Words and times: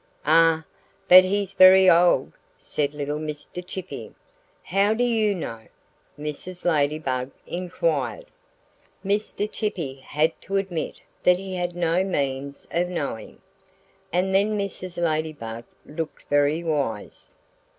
'""Ah! 0.25 0.65
But 1.07 1.23
he's 1.25 1.53
very 1.53 1.87
old!" 1.87 2.33
said 2.57 2.95
little 2.95 3.19
Mr. 3.19 3.63
Chippy. 3.63 4.15
"How 4.63 4.95
do 4.95 5.03
you 5.03 5.35
know?" 5.35 5.67
Mrs. 6.17 6.65
Ladybug 6.65 7.29
inquired. 7.45 8.25
Mr. 9.05 9.47
Chippy 9.51 9.97
had 10.03 10.31
to 10.41 10.55
admit 10.57 11.01
that 11.21 11.37
he 11.37 11.53
had 11.53 11.75
no 11.75 12.03
means 12.03 12.67
of 12.71 12.89
knowing. 12.89 13.43
And 14.11 14.33
then 14.33 14.57
Mrs. 14.57 14.97
Ladybug 14.99 15.65
looked 15.85 16.23
very 16.23 16.63
wise. 16.63 17.35